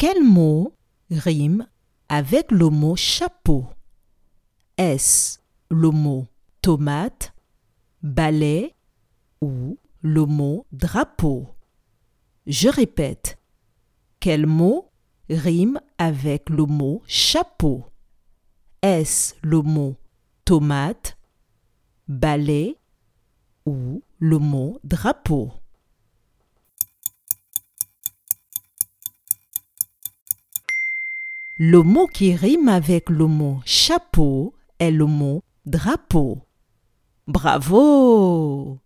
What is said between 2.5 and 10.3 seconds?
le mot chapeau? Est-ce le mot tomate, balai ou le